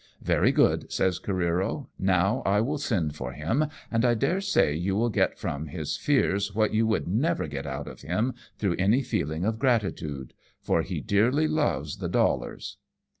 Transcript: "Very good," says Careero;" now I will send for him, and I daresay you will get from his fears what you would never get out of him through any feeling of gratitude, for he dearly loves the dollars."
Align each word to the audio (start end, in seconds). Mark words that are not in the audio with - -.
"Very 0.33 0.51
good," 0.51 0.91
says 0.91 1.19
Careero;" 1.19 1.85
now 2.15 2.41
I 2.43 2.59
will 2.59 2.79
send 2.79 3.15
for 3.15 3.33
him, 3.33 3.65
and 3.91 4.03
I 4.03 4.15
daresay 4.15 4.73
you 4.73 4.95
will 4.95 5.11
get 5.11 5.37
from 5.37 5.67
his 5.67 5.95
fears 5.95 6.55
what 6.55 6.73
you 6.73 6.87
would 6.87 7.07
never 7.07 7.45
get 7.45 7.67
out 7.67 7.87
of 7.87 8.01
him 8.01 8.33
through 8.57 8.77
any 8.79 9.03
feeling 9.03 9.45
of 9.45 9.59
gratitude, 9.59 10.33
for 10.59 10.81
he 10.81 11.01
dearly 11.01 11.47
loves 11.47 11.97
the 11.97 12.09
dollars." 12.09 12.77